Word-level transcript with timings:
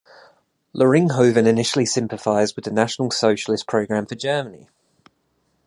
Loringhoven 0.73 1.45
initially 1.45 1.85
sympathized 1.85 2.55
with 2.55 2.65
the 2.65 2.71
National 2.71 3.11
Socialist 3.11 3.67
program 3.67 4.07
for 4.07 4.15
Germany. 4.15 4.67